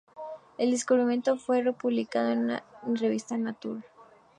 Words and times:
El 0.57 0.71
descubrimiento 0.71 1.37
fue 1.37 1.61
publicado 1.73 2.31
en 2.31 2.47
la 2.47 2.63
revista 2.87 3.37
Nature. 3.37 3.83